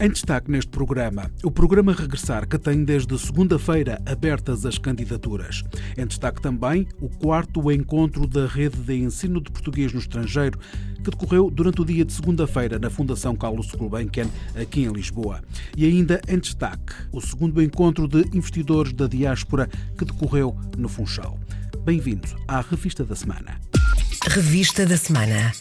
[0.00, 5.62] Em destaque neste programa, o programa Regressar, que tem desde segunda-feira abertas as candidaturas.
[5.96, 10.58] Em destaque também o quarto encontro da rede de ensino de português no estrangeiro,
[10.96, 14.28] que decorreu durante o dia de segunda-feira na Fundação Carlos Gulbenkian,
[14.60, 15.40] aqui em Lisboa.
[15.76, 21.38] E ainda em destaque, o segundo encontro de investidores da diáspora, que decorreu no Funchal.
[21.84, 23.60] Bem-vindo à Revista da Semana.
[24.28, 25.52] Revista da Semana.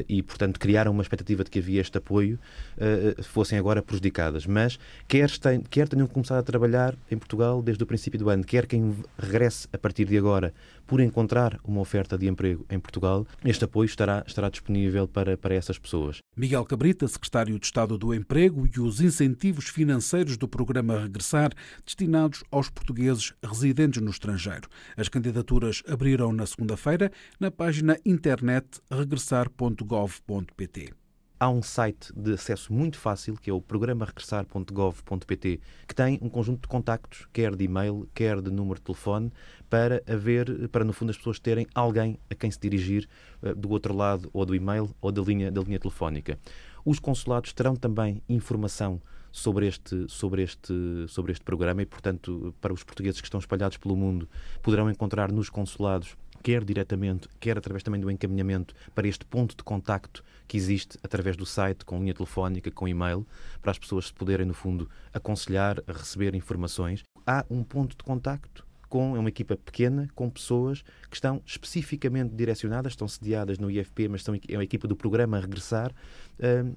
[0.08, 2.38] e, portanto, criaram uma expectativa de que havia este apoio,
[2.76, 4.46] uh, fossem agora prejudicadas.
[4.46, 8.44] Mas quer, tem, quer tenham começado a trabalhar em Portugal desde o princípio do ano,
[8.44, 10.52] quer quem regresse a partir de agora
[10.86, 15.54] por encontrar uma oferta de emprego em Portugal, este apoio estará, estará disponível para, para
[15.54, 16.18] essas pessoas.
[16.36, 21.50] Miguel Cabrita, secretário de Estado do Emprego e os incentivos financeiros do programa Regressar,
[21.84, 24.68] destinados aos portugueses residentes no estrangeiro.
[24.96, 27.10] As candidaturas abriram na segunda-feira
[27.40, 30.92] na página internet regressar.com programa-regressar.gov.pt.
[31.38, 36.62] Há um site de acesso muito fácil, que é o programa-regressar.gov.pt, que tem um conjunto
[36.62, 39.32] de contactos, quer de e-mail, quer de número de telefone,
[39.68, 43.08] para haver, para no fundo as pessoas terem alguém a quem se dirigir
[43.42, 46.38] uh, do outro lado, ou do e-mail, ou da linha, da linha telefónica.
[46.84, 49.00] Os consulados terão também informação
[49.32, 50.72] sobre este, sobre, este,
[51.08, 54.28] sobre este programa e, portanto, para os portugueses que estão espalhados pelo mundo,
[54.60, 59.62] poderão encontrar nos consulados quer diretamente, quer através também do encaminhamento para este ponto de
[59.62, 63.26] contacto que existe através do site, com linha telefónica, com e-mail,
[63.60, 67.02] para as pessoas se poderem, no fundo, aconselhar, receber informações.
[67.26, 72.34] Há um ponto de contacto com é uma equipa pequena, com pessoas que estão especificamente
[72.34, 75.94] direcionadas, estão sediadas no IFP, mas são, é uma equipa do programa Regressar,
[76.38, 76.74] hum,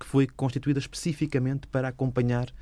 [0.00, 2.52] que foi constituída especificamente para acompanhar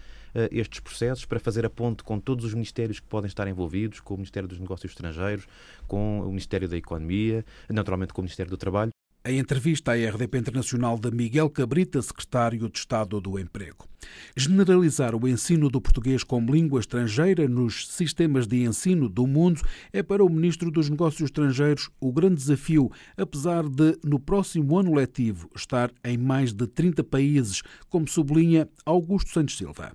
[0.50, 4.14] estes processos, para fazer a ponte com todos os ministérios que podem estar envolvidos, com
[4.14, 5.46] o Ministério dos Negócios Estrangeiros,
[5.86, 8.90] com o Ministério da Economia, naturalmente com o Ministério do Trabalho.
[9.28, 13.88] Em entrevista à RDP Internacional de Miguel Cabrita, secretário de Estado do Emprego.
[14.36, 20.00] Generalizar o ensino do português como língua estrangeira nos sistemas de ensino do mundo é
[20.00, 25.50] para o Ministro dos Negócios Estrangeiros o grande desafio, apesar de, no próximo ano letivo,
[25.56, 29.90] estar em mais de 30 países, como sublinha Augusto Santos Silva.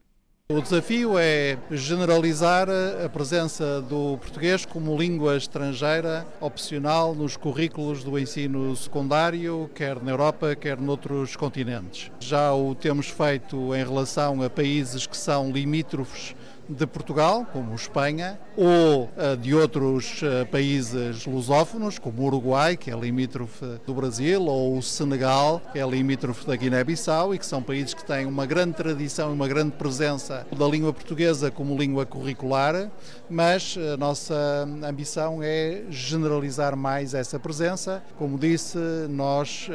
[0.54, 8.20] O desafio é generalizar a presença do português como língua estrangeira opcional nos currículos do
[8.20, 12.12] ensino secundário, quer na Europa, quer noutros continentes.
[12.20, 16.36] Já o temos feito em relação a países que são limítrofes
[16.72, 22.90] de Portugal, como Espanha, ou uh, de outros uh, países lusófonos, como o Uruguai, que
[22.90, 27.62] é limítrofe do Brasil, ou o Senegal, que é limítrofe da Guiné-Bissau, e que são
[27.62, 32.06] países que têm uma grande tradição e uma grande presença da língua portuguesa como língua
[32.06, 32.90] curricular,
[33.30, 38.04] mas a nossa ambição é generalizar mais essa presença.
[38.18, 38.78] Como disse,
[39.10, 39.70] nós,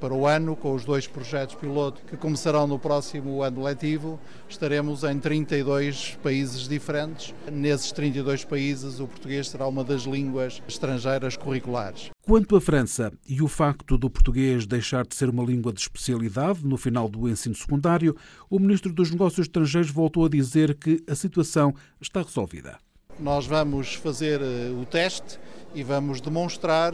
[0.00, 4.18] para o ano, com os dois projetos piloto que começarão no próximo ano letivo,
[4.48, 7.34] estaremos em 32 países países diferentes.
[7.50, 12.10] Nesses 32 países, o português será uma das línguas estrangeiras curriculares.
[12.20, 16.66] Quanto à França e o facto do português deixar de ser uma língua de especialidade
[16.66, 18.14] no final do ensino secundário,
[18.50, 22.76] o Ministro dos Negócios Estrangeiros voltou a dizer que a situação está resolvida.
[23.18, 25.40] Nós vamos fazer eh, o teste
[25.74, 26.92] e vamos demonstrar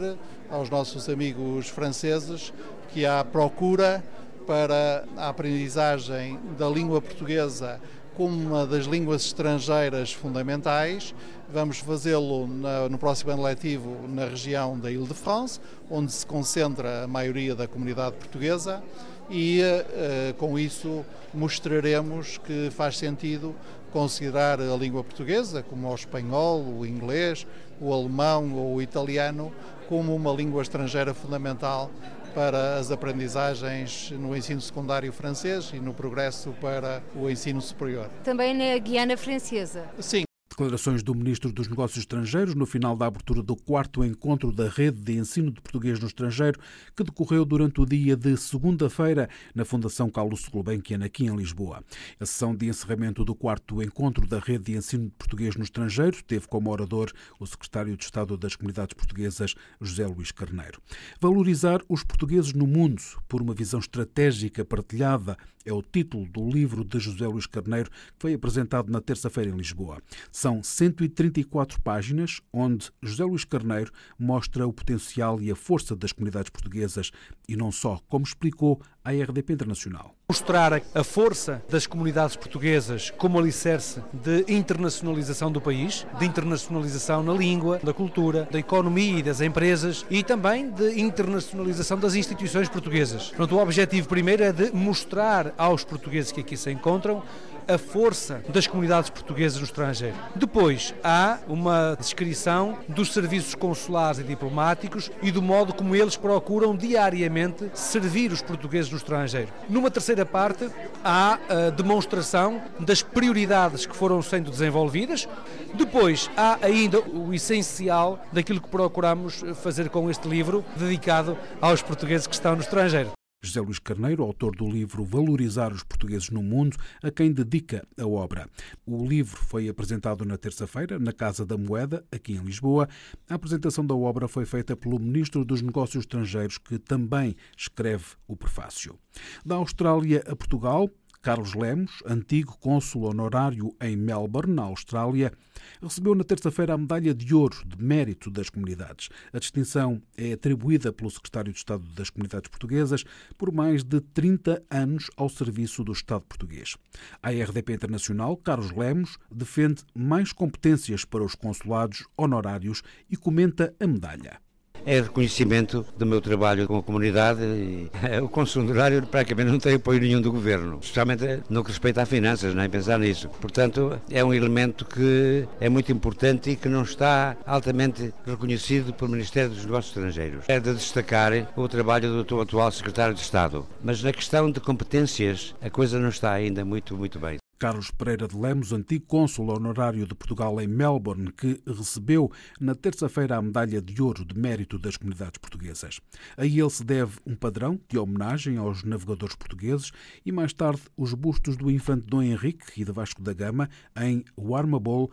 [0.49, 2.53] aos nossos amigos franceses
[2.93, 4.01] que há procura
[4.47, 7.81] para a aprendizagem da língua portuguesa
[8.15, 11.13] como uma das línguas estrangeiras fundamentais.
[11.53, 12.47] Vamos fazê-lo
[12.89, 15.59] no próximo ano letivo na região da Ile-de-France,
[15.89, 18.81] onde se concentra a maioria da comunidade portuguesa,
[19.29, 23.55] e uh, com isso mostraremos que faz sentido
[23.91, 27.45] considerar a língua portuguesa, como o espanhol, o inglês,
[27.79, 29.51] o alemão ou o italiano,
[29.87, 31.91] como uma língua estrangeira fundamental
[32.35, 38.09] para as aprendizagens no ensino secundário francês e no progresso para o ensino superior.
[38.25, 39.85] Também na Guiana Francesa?
[39.99, 40.25] Sim,
[40.57, 45.01] Declarações do Ministro dos Negócios Estrangeiros no final da abertura do quarto encontro da Rede
[45.01, 46.57] de Ensino de Português no Estrangeiro,
[46.95, 51.83] que decorreu durante o dia de segunda-feira na Fundação Carlos Gulbenkian, aqui em Lisboa.
[52.21, 56.23] A sessão de encerramento do quarto encontro da Rede de Ensino de Português no Estrangeiro
[56.23, 60.81] teve como orador o Secretário de Estado das Comunidades Portuguesas, José Luís Carneiro.
[61.19, 65.35] Valorizar os portugueses no mundo por uma visão estratégica partilhada
[65.65, 69.57] é o título do livro de José Luís Carneiro, que foi apresentado na terça-feira em
[69.57, 70.01] Lisboa.
[70.45, 76.51] São 134 páginas onde José Luís Carneiro mostra o potencial e a força das comunidades
[76.51, 77.09] portuguesas
[77.49, 80.13] e não só, como explicou à RDP Internacional.
[80.29, 87.33] Mostrar a força das comunidades portuguesas como alicerce de internacionalização do país, de internacionalização na
[87.33, 93.29] língua, da cultura, da economia e das empresas e também de internacionalização das instituições portuguesas.
[93.29, 97.23] Portanto, o objetivo primeiro é de mostrar aos portugueses que aqui se encontram
[97.67, 100.15] a força das comunidades portuguesas no estrangeiro.
[100.35, 106.75] Depois há uma descrição dos serviços consulares e diplomáticos e do modo como eles procuram
[106.75, 109.49] diariamente servir os portugueses no estrangeiro.
[109.69, 110.69] Numa terceira parte
[111.03, 115.27] há a demonstração das prioridades que foram sendo desenvolvidas.
[115.73, 122.27] Depois há ainda o essencial daquilo que procuramos fazer com este livro dedicado aos portugueses
[122.27, 123.11] que estão no estrangeiro.
[123.41, 128.05] José Luís Carneiro, autor do livro Valorizar os Portugueses no Mundo, a quem dedica a
[128.05, 128.49] obra.
[128.85, 132.89] O livro foi apresentado na terça-feira na Casa da Moeda, aqui em Lisboa.
[133.29, 138.35] A apresentação da obra foi feita pelo Ministro dos Negócios Estrangeiros, que também escreve o
[138.35, 138.97] prefácio.
[139.45, 140.89] Da Austrália a Portugal,
[141.25, 145.33] Carlos Lemos, antigo cônsul honorário em Melbourne, na Austrália,
[145.81, 149.09] recebeu na terça-feira a medalha de ouro de mérito das comunidades.
[149.33, 153.03] A distinção é atribuída pelo secretário de Estado das Comunidades Portuguesas
[153.39, 156.77] por mais de 30 anos ao serviço do Estado português.
[157.23, 163.87] A RDP Internacional, Carlos Lemos, defende mais competências para os consulados honorários e comenta a
[163.87, 164.44] medalha
[164.85, 167.89] é reconhecimento do meu trabalho com a comunidade e
[168.21, 172.05] o consumo horário praticamente não tem apoio nenhum do governo, especialmente no que respeita a
[172.05, 173.29] finanças, nem pensar nisso.
[173.41, 179.11] Portanto, é um elemento que é muito importante e que não está altamente reconhecido pelo
[179.11, 180.45] Ministério dos Negócios Estrangeiros.
[180.47, 185.55] É de destacar o trabalho do atual secretário de Estado, mas na questão de competências
[185.61, 187.37] a coisa não está ainda muito, muito bem.
[187.57, 192.29] Carlos Pereira de Lemos, antigo cônsul honorário de Portugal em Melbourne, que recebeu
[192.59, 196.01] na terça-feira a medalha de ouro de mérito das comunidades portuguesas.
[196.35, 199.91] A ele se deve um padrão de homenagem aos navegadores portugueses
[200.25, 204.23] e mais tarde os bustos do infante Dom Henrique e de Vasco da Gama em
[204.37, 205.09] Warrnambool,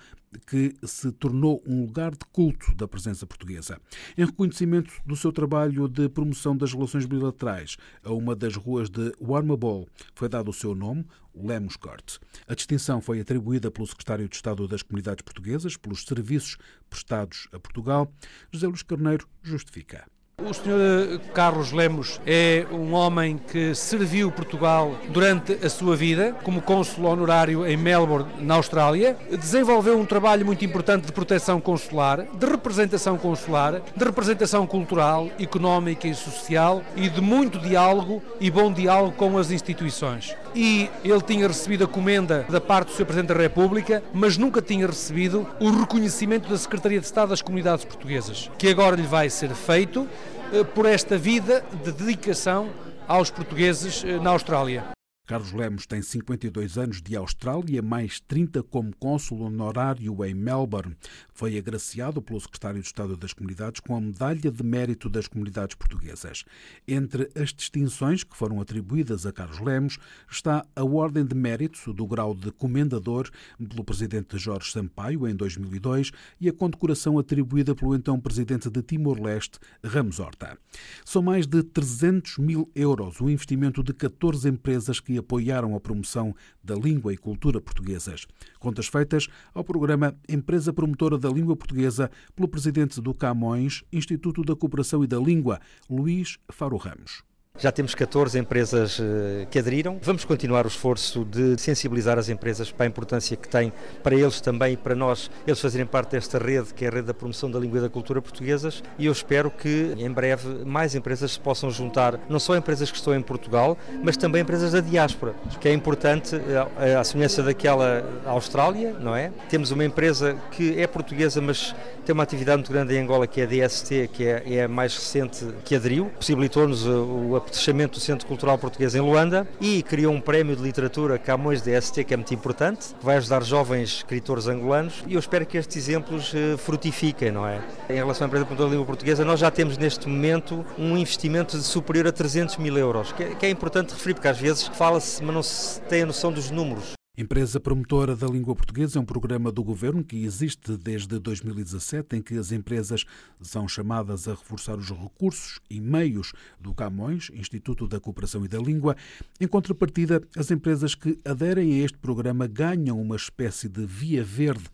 [0.46, 3.80] que se tornou um lugar de culto da presença portuguesa.
[4.16, 9.12] Em reconhecimento do seu trabalho de promoção das relações bilaterais, a uma das ruas de
[9.20, 12.18] Warrnambool foi dado o seu nome, Lemos Court.
[12.46, 16.56] A distinção foi atribuída pelo secretário de Estado das Comunidades Portuguesas pelos serviços
[16.88, 18.12] prestados a Portugal.
[18.50, 20.06] José Luís Carneiro justifica.
[20.44, 21.20] O Sr.
[21.32, 27.66] Carlos Lemos é um homem que serviu Portugal durante a sua vida como cônsul honorário
[27.66, 29.16] em Melbourne, na Austrália.
[29.30, 36.08] Desenvolveu um trabalho muito importante de proteção consular, de representação consular, de representação cultural, económica
[36.08, 40.34] e social e de muito diálogo e bom diálogo com as instituições.
[40.54, 43.04] E ele tinha recebido a comenda da parte do Sr.
[43.06, 47.84] Presidente da República, mas nunca tinha recebido o reconhecimento da Secretaria de Estado das Comunidades
[47.84, 50.06] Portuguesas, que agora lhe vai ser feito
[50.52, 52.68] eh, por esta vida de dedicação
[53.08, 54.84] aos portugueses eh, na Austrália.
[55.24, 60.96] Carlos Lemos tem 52 anos de Austrália, mais 30 como cônsul honorário em Melbourne.
[61.32, 65.76] Foi agraciado pelo secretário de Estado das Comunidades com a Medalha de Mérito das Comunidades
[65.76, 66.44] Portuguesas.
[66.88, 69.96] Entre as distinções que foram atribuídas a Carlos Lemos
[70.28, 76.10] está a Ordem de Mérito do grau de Comendador pelo presidente Jorge Sampaio em 2002
[76.40, 80.58] e a condecoração atribuída pelo então presidente de Timor-Leste, Ramos Horta.
[81.04, 86.34] São mais de 300 mil euros o investimento de 14 empresas que apoiaram a promoção
[86.62, 88.26] da língua e cultura portuguesas.
[88.58, 94.56] Contas feitas ao programa Empresa Promotora da Língua Portuguesa pelo presidente do Camões, Instituto da
[94.56, 97.22] Cooperação e da Língua, Luís Faro Ramos.
[97.58, 99.98] Já temos 14 empresas eh, que aderiram.
[100.02, 103.70] Vamos continuar o esforço de sensibilizar as empresas para a importância que tem
[104.02, 107.08] para eles também e para nós, eles fazerem parte desta rede, que é a rede
[107.08, 108.82] da promoção da língua e da cultura portuguesas.
[108.98, 112.96] E eu espero que em breve mais empresas se possam juntar, não só empresas que
[112.96, 116.34] estão em Portugal, mas também empresas da diáspora, que é importante,
[116.80, 119.30] eh, à semelhança daquela Austrália, não é?
[119.50, 121.74] Temos uma empresa que é portuguesa, mas
[122.06, 124.68] tem uma atividade muito grande em Angola, que é a DST, que é, é a
[124.68, 130.14] mais recente que aderiu, possibilitou-nos o apetechamento do Centro Cultural Português em Luanda e criou
[130.14, 134.46] um prémio de literatura Camões DST, que é muito importante, que vai ajudar jovens escritores
[134.46, 137.60] angolanos e eu espero que estes exemplos eh, frutifiquem, não é?
[137.90, 141.64] Em relação à empresa da língua portuguesa, nós já temos neste momento um investimento de
[141.64, 145.34] superior a 300 mil euros, é, que é importante referir, porque às vezes fala-se, mas
[145.34, 147.01] não se tem a noção dos números.
[147.14, 152.22] Empresa Promotora da Língua Portuguesa é um programa do governo que existe desde 2017, em
[152.22, 153.04] que as empresas
[153.42, 158.58] são chamadas a reforçar os recursos e meios do Camões, Instituto da Cooperação e da
[158.58, 158.96] Língua.
[159.38, 164.64] Em contrapartida, as empresas que aderem a este programa ganham uma espécie de via verde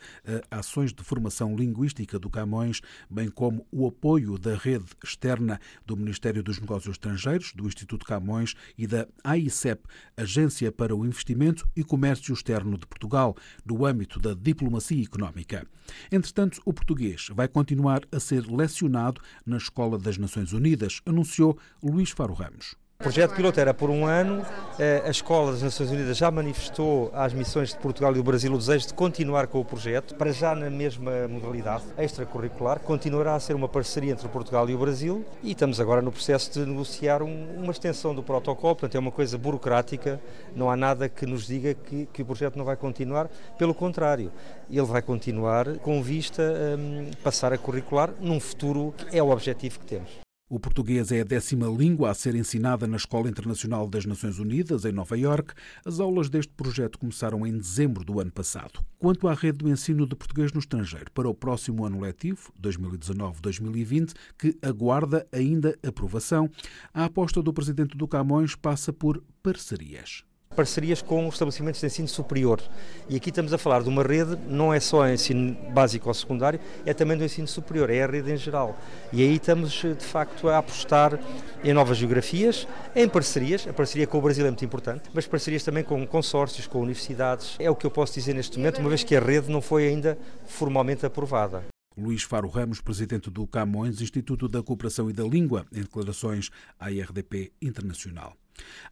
[0.49, 2.81] a ações de formação linguística do Camões,
[3.11, 8.55] bem como o apoio da rede externa do Ministério dos Negócios Estrangeiros, do Instituto Camões
[8.79, 9.83] e da AICEP,
[10.17, 15.67] Agência para o Investimento e Comércio Comércio Externo de Portugal, no âmbito da diplomacia económica.
[16.13, 22.11] Entretanto, o português vai continuar a ser lecionado na Escola das Nações Unidas, anunciou Luís
[22.11, 22.77] Faro Ramos.
[23.01, 24.45] O projeto piloto era por um ano.
[24.77, 28.53] Eh, a Escola das Nações Unidas já manifestou às missões de Portugal e do Brasil
[28.53, 32.81] o desejo de continuar com o projeto, para já na mesma modalidade extracurricular.
[32.81, 36.51] Continuará a ser uma parceria entre Portugal e o Brasil e estamos agora no processo
[36.51, 38.75] de negociar uma extensão do protocolo.
[38.75, 40.21] Portanto, é uma coisa burocrática,
[40.57, 43.29] não há nada que nos diga que, que o projeto não vai continuar.
[43.57, 44.33] Pelo contrário,
[44.69, 49.31] ele vai continuar com vista a um, passar a curricular num futuro que é o
[49.31, 50.28] objetivo que temos.
[50.51, 54.87] O português é a décima língua a ser ensinada na Escola Internacional das Nações Unidas,
[54.87, 55.53] em Nova Iorque.
[55.85, 58.83] As aulas deste projeto começaram em dezembro do ano passado.
[58.99, 64.15] Quanto à rede do ensino de português no estrangeiro para o próximo ano letivo, 2019-2020,
[64.39, 66.51] que aguarda ainda aprovação,
[66.95, 70.25] a aposta do presidente do Camões passa por parcerias
[70.59, 72.61] parcerias com estabelecimentos de ensino superior.
[73.09, 76.59] E aqui estamos a falar de uma rede, não é só ensino básico ou secundário,
[76.85, 78.77] é também do ensino superior, é a rede em geral.
[79.13, 81.17] E aí estamos, de facto, a apostar
[81.63, 83.69] em novas geografias, em parcerias.
[83.69, 87.55] A parceria com o Brasil é muito importante, mas parcerias também com consórcios, com universidades.
[87.61, 89.87] É o que eu posso dizer neste momento, uma vez que a rede não foi
[89.87, 91.63] ainda formalmente aprovada.
[91.97, 96.51] Luís Faro Ramos, presidente do Camões, Instituto da Cooperação e da Língua, em declarações
[96.81, 98.37] à IRDP Internacional.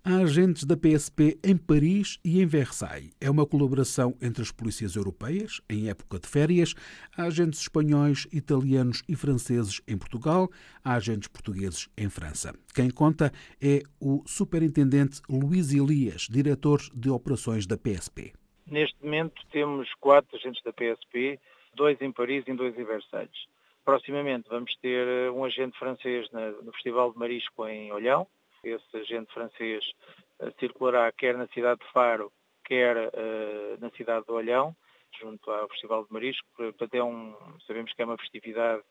[0.04, 3.12] Há agentes da PSP em Paris e em Versailles.
[3.20, 6.74] É uma colaboração entre as polícias europeias, em época de férias.
[7.16, 10.48] Há agentes espanhóis, italianos e franceses em Portugal.
[10.84, 12.52] Há agentes portugueses em França.
[12.74, 18.32] Quem conta é o superintendente Luís Elias, diretor de operações da PSP.
[18.66, 21.38] Neste momento temos quatro agentes da PSP,
[21.74, 23.46] dois em Paris e dois em Versalhes.
[23.84, 28.26] Proximamente vamos ter um agente francês no Festival de Marisco em Olhão,
[28.68, 29.84] esse agente francês
[30.40, 32.32] uh, circulará quer na cidade de Faro,
[32.64, 34.74] quer uh, na cidade de Olhão,
[35.20, 36.46] junto ao Festival de Marisco.
[36.56, 37.34] Portanto, é um,
[37.66, 38.82] sabemos que é uma festividade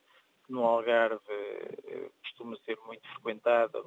[0.46, 3.82] que no Algarve uh, costuma ser muito frequentada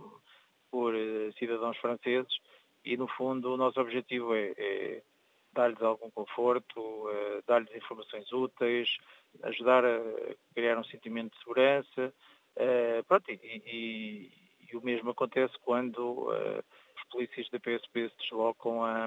[0.70, 0.92] por
[1.38, 2.38] cidadãos franceses
[2.84, 5.02] e, no fundo, o nosso objetivo é, é
[5.54, 7.08] dar-lhes algum conforto,
[7.46, 8.98] dar-lhes informações úteis,
[9.44, 9.98] ajudar a
[10.54, 12.12] criar um sentimento de segurança,
[13.06, 14.30] pronto, e, e,
[14.72, 16.58] e o mesmo acontece quando uh,
[16.96, 19.06] os polícias da PSP se deslocam a,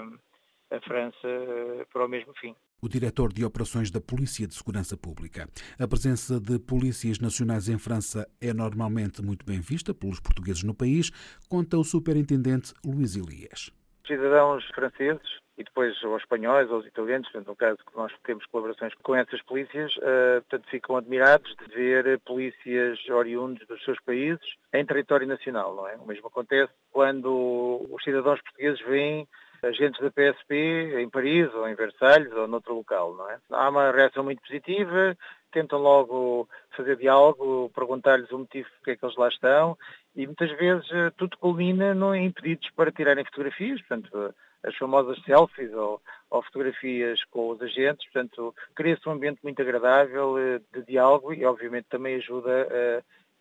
[0.72, 2.56] a França uh, para o mesmo fim.
[2.82, 5.48] O diretor de operações da Polícia de Segurança Pública.
[5.80, 10.74] A presença de polícias nacionais em França é normalmente muito bem vista pelos portugueses no
[10.74, 11.12] país,
[11.48, 13.72] conta o superintendente Luís Elias.
[14.08, 18.94] Cidadãos franceses e depois aos espanhóis, aos italianos, portanto, no caso que nós temos colaborações
[18.96, 24.86] com essas polícias, uh, portanto, ficam admirados de ver polícias oriundos dos seus países em
[24.86, 25.96] território nacional, não é?
[25.98, 29.28] O mesmo acontece quando os cidadãos portugueses veem
[29.64, 33.38] agentes da PSP em Paris ou em Versalhes ou noutro local, não é?
[33.52, 35.16] Há uma reação muito positiva,
[35.52, 39.78] tentam logo fazer diálogo, perguntar-lhes o motivo porque é que eles lá estão
[40.16, 45.74] e muitas vezes eh, tudo culmina em pedidos para tirarem fotografias, portanto as famosas selfies
[45.74, 51.34] ou, ou fotografias com os agentes, portanto, cria-se um ambiente muito agradável eh, de diálogo
[51.34, 52.68] e, obviamente, também ajuda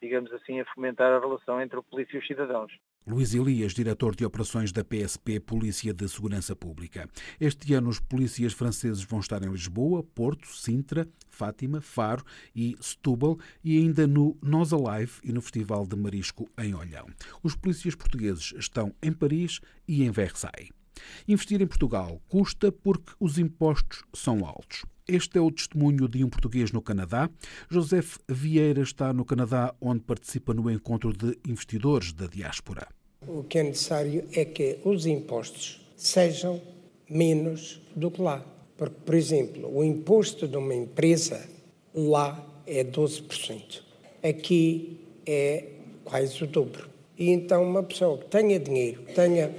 [0.01, 2.73] digamos assim, a fomentar a relação entre o polícia e os cidadãos.
[3.07, 7.09] Luís Elias, diretor de operações da PSP, Polícia de Segurança Pública.
[7.41, 12.25] Este ano, os polícias franceses vão estar em Lisboa, Porto, Sintra, Fátima, Faro
[12.55, 17.07] e Setúbal e ainda no Nós Alive e no Festival de Marisco em Olhão.
[17.43, 20.80] Os polícias portugueses estão em Paris e em Versailles.
[21.27, 24.85] Investir em Portugal custa porque os impostos são altos.
[25.09, 27.29] Este é o testemunho de um português no Canadá.
[27.69, 32.87] José Vieira está no Canadá, onde participa no encontro de investidores da diáspora.
[33.27, 36.61] O que é necessário é que os impostos sejam
[37.09, 38.45] menos do que lá.
[38.77, 41.45] Porque, por exemplo, o imposto de uma empresa
[41.93, 43.83] lá é 12%.
[44.23, 45.65] Aqui é
[46.05, 46.89] quase o dobro.
[47.19, 49.55] E então uma pessoa que tenha dinheiro, tenha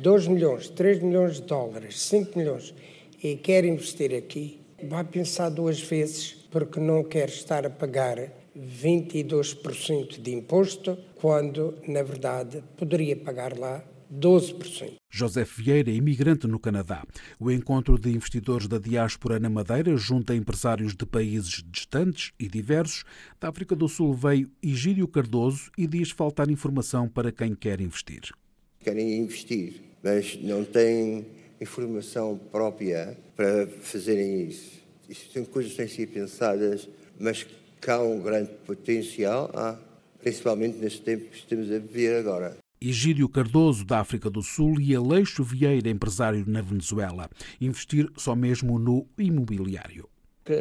[0.00, 2.74] 2 milhões, 3 milhões de dólares, 5 milhões
[3.22, 8.18] e quer investir aqui, vai pensar duas vezes porque não quer estar a pagar
[8.56, 14.94] 22% de imposto, quando, na verdade, poderia pagar lá 12%.
[15.08, 17.04] José Vieira, imigrante no Canadá.
[17.38, 23.04] O encontro de investidores da diáspora na Madeira junta empresários de países distantes e diversos.
[23.38, 28.32] Da África do Sul veio Egídio Cardoso e diz faltar informação para quem quer investir.
[28.80, 31.26] Querem investir mas não têm
[31.60, 34.80] informação própria para fazerem isso.
[35.08, 36.88] Isso são coisas que têm sido pensadas,
[37.18, 39.78] mas que há um grande potencial, há,
[40.20, 42.56] principalmente neste tempo que estamos a viver agora.
[42.80, 47.28] Egídio Cardoso, da África do Sul, e Aleixo Vieira, empresário na Venezuela.
[47.60, 50.08] Investir só mesmo no imobiliário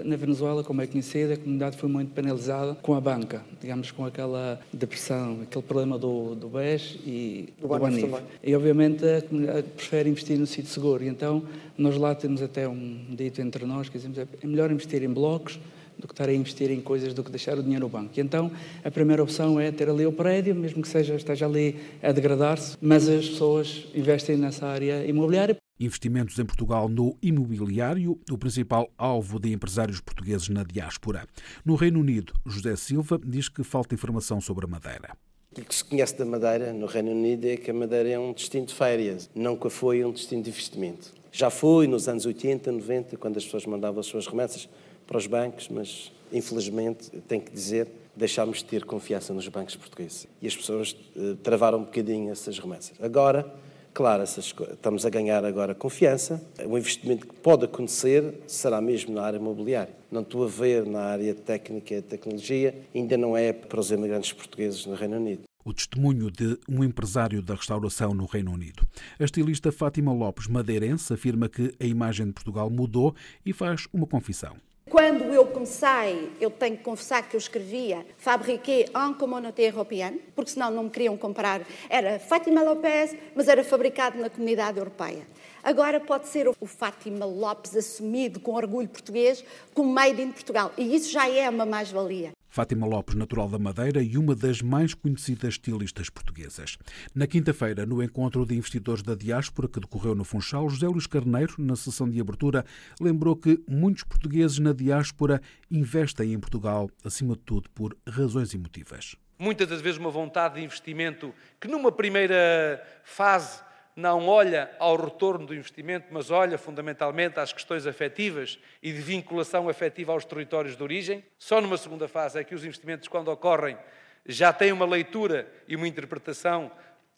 [0.03, 4.05] na Venezuela, como é conhecida, a comunidade foi muito penalizada com a banca, digamos, com
[4.05, 8.13] aquela depressão, aquele problema do, do BES e do, do Banif.
[8.43, 11.03] E, obviamente, a comunidade prefere investir no sítio seguro.
[11.03, 11.43] E, então,
[11.77, 15.59] nós lá temos até um dito entre nós, que dizemos, é melhor investir em blocos
[15.99, 18.11] do que estar a investir em coisas do que deixar o dinheiro no banco.
[18.15, 18.49] E então,
[18.83, 22.77] a primeira opção é ter ali o prédio, mesmo que seja, esteja ali a degradar-se,
[22.81, 29.39] mas as pessoas investem nessa área imobiliária investimentos em Portugal no imobiliário, o principal alvo
[29.39, 31.25] de empresários portugueses na diáspora.
[31.63, 35.15] No Reino Unido, José Silva diz que falta informação sobre a Madeira.
[35.57, 38.33] O que se conhece da Madeira no Reino Unido é que a Madeira é um
[38.33, 41.11] destino de férias, nunca foi um destino de investimento.
[41.31, 44.69] Já foi nos anos 80, 90, quando as pessoas mandavam as suas remessas
[45.07, 50.27] para os bancos, mas infelizmente, tenho que dizer, deixámos de ter confiança nos bancos portugueses.
[50.41, 52.93] E as pessoas eh, travaram um bocadinho essas remessas.
[53.01, 53.51] Agora,
[53.93, 56.41] Claro, estamos a ganhar agora confiança.
[56.65, 59.93] O investimento que pode acontecer será mesmo na área imobiliária.
[60.11, 64.31] Não estou a ver na área técnica e tecnologia, ainda não é para os imigrantes
[64.31, 65.41] portugueses no Reino Unido.
[65.65, 68.87] O testemunho de um empresário da restauração no Reino Unido.
[69.19, 73.13] A estilista Fátima Lopes, madeirense, afirma que a imagem de Portugal mudou
[73.45, 74.55] e faz uma confissão.
[74.89, 80.49] Quando eu comecei, eu tenho que confessar que eu escrevia Fabriqué en communauté européenne, porque
[80.49, 81.61] senão não me queriam comprar.
[81.87, 85.27] Era Fátima Lopes, mas era fabricado na comunidade europeia.
[85.63, 90.71] Agora pode ser o Fátima Lopes assumido com orgulho português como made in Portugal.
[90.75, 92.38] E isso já é uma mais-valia.
[92.49, 96.77] Fátima Lopes, natural da Madeira e uma das mais conhecidas estilistas portuguesas.
[97.13, 101.53] Na quinta-feira, no encontro de investidores da diáspora que decorreu no Funchal, José Luís Carneiro,
[101.59, 102.65] na sessão de abertura,
[102.99, 109.15] lembrou que muitos portugueses na diáspora investem em Portugal, acima de tudo, por razões emotivas.
[109.37, 113.61] Muitas das vezes uma vontade de investimento que numa primeira fase
[113.99, 119.67] não olha ao retorno do investimento, mas olha fundamentalmente às questões afetivas e de vinculação
[119.67, 121.23] afetiva aos territórios de origem.
[121.37, 123.77] Só numa segunda fase é que os investimentos, quando ocorrem,
[124.25, 126.71] já têm uma leitura e uma interpretação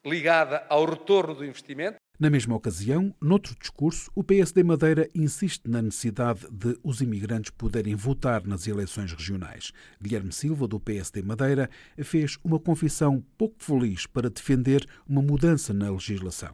[0.03, 1.97] ligada ao retorno do investimento.
[2.19, 7.95] Na mesma ocasião, noutro discurso, o PSD Madeira insiste na necessidade de os imigrantes poderem
[7.95, 9.71] votar nas eleições regionais.
[9.99, 11.67] Guilherme Silva, do PSD Madeira,
[12.03, 16.53] fez uma confissão pouco feliz para defender uma mudança na legislação.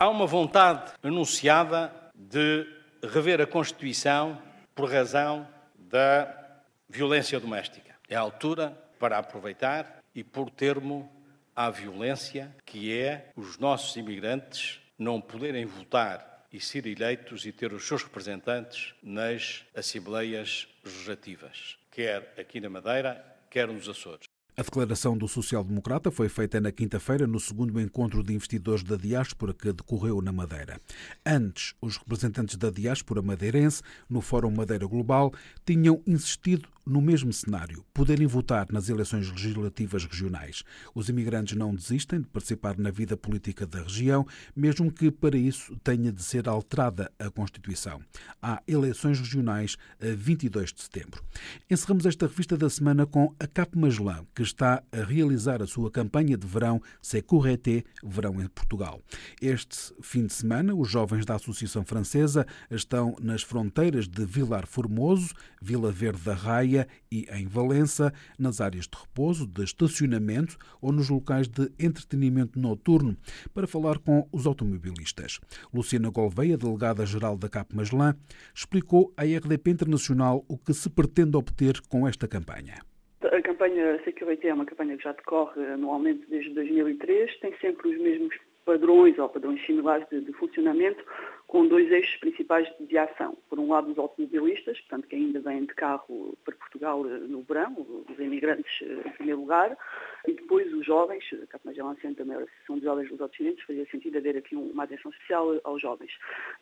[0.00, 2.64] Há uma vontade anunciada de
[3.02, 4.40] rever a Constituição
[4.72, 5.44] por razão
[5.76, 7.96] da violência doméstica.
[8.08, 11.10] É a altura para aproveitar e pôr termo
[11.54, 17.72] à violência que é os nossos imigrantes não poderem votar e ser eleitos e ter
[17.72, 24.27] os seus representantes nas Assembleias Legislativas, quer aqui na Madeira, quer nos Açores.
[24.58, 29.54] A declaração do social-democrata foi feita na quinta-feira no segundo encontro de investidores da diáspora
[29.54, 30.80] que decorreu na Madeira.
[31.24, 35.32] Antes, os representantes da diáspora madeirense, no Fórum Madeira Global,
[35.64, 40.62] tinham insistido no mesmo cenário, poderem votar nas eleições legislativas regionais.
[40.94, 45.76] Os imigrantes não desistem de participar na vida política da região, mesmo que para isso
[45.84, 48.00] tenha de ser alterada a Constituição.
[48.40, 51.22] Há eleições regionais a 22 de setembro.
[51.70, 55.90] Encerramos esta revista da semana com a Cap Magellan, que está a realizar a sua
[55.90, 59.02] campanha de verão Securité, verão em Portugal.
[59.42, 65.34] Este fim de semana, os jovens da Associação Francesa estão nas fronteiras de Vilar Formoso,
[65.60, 66.77] Vila Verde da Raia
[67.10, 73.16] e em Valença, nas áreas de repouso, de estacionamento ou nos locais de entretenimento noturno,
[73.54, 75.40] para falar com os automobilistas.
[75.72, 77.72] Luciana Golveia, delegada-geral da CAP
[78.54, 82.74] explicou à RDP Internacional o que se pretende obter com esta campanha.
[83.22, 87.98] A campanha Security é uma campanha que já decorre anualmente desde 2003, tem sempre os
[88.00, 91.02] mesmos padrões ou padrões similares de, de funcionamento,
[91.48, 93.36] com dois eixos principais de ação.
[93.48, 97.40] Por um lado, os automobilistas, portanto, que ainda vêm de carro para Portugal eh, no
[97.40, 97.74] verão,
[98.06, 99.74] os imigrantes eh, em primeiro lugar,
[100.26, 103.86] e depois os jovens, a Capmagel sendo também a Associação de Jovens dos Occidentes, fazia
[103.86, 106.12] sentido haver aqui uma atenção especial aos jovens.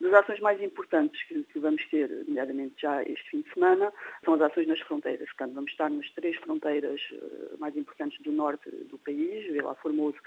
[0.00, 3.92] Das ações mais importantes que, que vamos ter, nomeadamente já este fim de semana,
[4.24, 5.26] são as ações nas fronteiras.
[5.30, 10.18] Portanto, vamos estar nas três fronteiras eh, mais importantes do norte do país, Vila Formoso,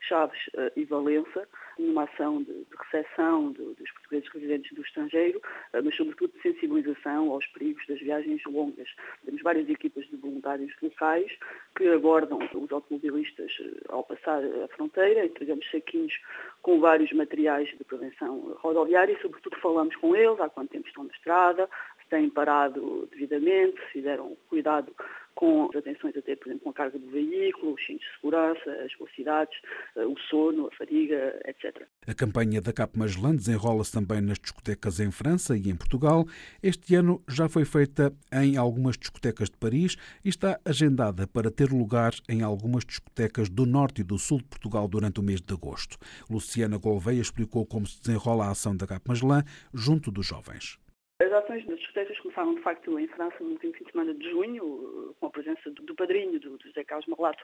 [0.00, 0.38] Chaves
[0.74, 1.48] e Valença,
[1.78, 5.40] numa ação de, de recepção dos portugueses residentes do estrangeiro,
[5.72, 8.88] eh, mas sobretudo de sensibilização aos perigos das viagens longas.
[9.24, 11.30] Temos várias equipas de voluntários locais
[11.76, 16.14] que abordam os automobilistas eh, ao passar a fronteira, entregamos saquinhos
[16.62, 21.04] com vários materiais de prevenção rodoviária e sobretudo falamos com eles há quanto tempo estão
[21.04, 21.68] na estrada,
[22.02, 24.94] se têm parado devidamente, se fizeram cuidado
[25.34, 28.70] com as atenções até, por exemplo, com a carga do veículo, os cintos de segurança,
[28.84, 29.60] as velocidades,
[29.96, 31.86] eh, o sono, a fadiga, etc.
[32.08, 36.24] A campanha da Cap Magellan desenrola-se também nas discotecas em França e em Portugal.
[36.62, 41.72] Este ano já foi feita em algumas discotecas de Paris e está agendada para ter
[41.72, 45.52] lugar em algumas discotecas do norte e do sul de Portugal durante o mês de
[45.52, 45.98] agosto.
[46.30, 49.42] Luciana Gouveia explicou como se desenrola a ação da Cap Magellan
[49.74, 50.78] junto dos jovens.
[51.18, 54.30] As ações das discotecas começaram, de facto, em França no último fim de semana de
[54.30, 57.42] junho, com a presença do, do padrinho, do, do José Carlos Marlato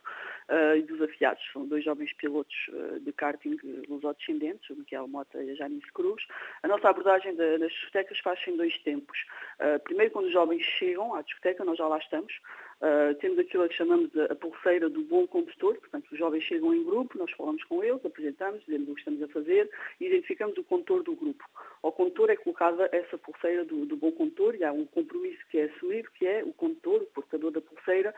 [0.50, 1.42] uh, e dos afiados.
[1.54, 3.56] São dois jovens pilotos uh, de karting
[3.88, 6.22] lusodescendentes, o Miguel Mota e a Janice Cruz.
[6.62, 9.18] A nossa abordagem da, das discotecas faz-se em dois tempos.
[9.58, 12.30] Uh, primeiro, quando os jovens chegam à discoteca, nós já lá estamos,
[12.82, 16.82] Uh, temos aquilo que chamamos a, pulseira do bom condutor, portanto, os jovens chegam em
[16.82, 20.64] grupo, nós falamos com eles, apresentamos, dizemos o que estamos a fazer e identificamos o
[20.64, 21.44] condutor do grupo.
[21.80, 25.58] Ao condutor é colocada essa pulseira do, do bom condutor e há um compromisso que
[25.58, 28.12] é assumido, que é o condutor, o portador da pulseira,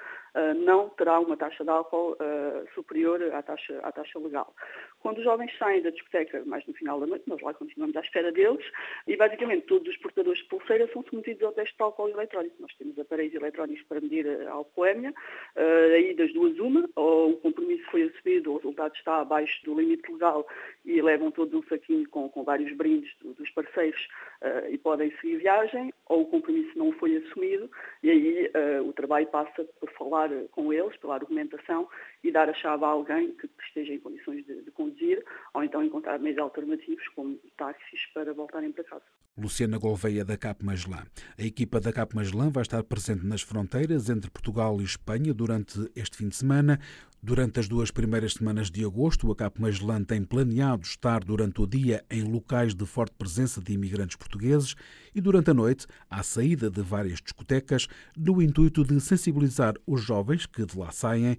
[0.64, 4.54] não terá uma taxa de álcool uh, superior à taxa, à taxa legal.
[5.00, 8.00] Quando os jovens saem da discoteca, mais no final da noite, nós lá continuamos à
[8.00, 8.64] espera deles
[9.06, 12.56] e, basicamente, todos os portadores de pulseira são submetidos ao teste de álcool eletrónico.
[12.58, 17.84] Nós temos aparelhos eletrónicos para medir alcoémia, uh, aí das duas uma, ou o compromisso
[17.90, 20.46] foi assumido, o resultado está abaixo do limite legal
[20.84, 24.08] e levam todos um saquinho com, com vários brindes do, dos parceiros
[24.42, 27.70] uh, e podem seguir viagem, ou o compromisso não foi assumido
[28.02, 31.88] e aí uh, o trabalho passa por falar com eles, pela argumentação
[32.24, 35.84] e dar a chave a alguém que esteja em condições de, de conduzir, ou então
[35.84, 39.04] encontrar meios alternativos como táxis para voltarem para casa.
[39.36, 41.04] Luciana Gouveia da Cap Magellan.
[41.38, 45.90] A equipa da Cap Magellan vai estar presente nas fronteiras entre Portugal e Espanha durante
[45.94, 46.80] este fim de semana.
[47.22, 51.66] Durante as duas primeiras semanas de agosto, a Cap Magellan tem planeado estar durante o
[51.66, 54.74] dia em locais de forte presença de imigrantes portugueses
[55.14, 60.46] e durante a noite, à saída de várias discotecas, no intuito de sensibilizar os jovens
[60.46, 61.38] que de lá saem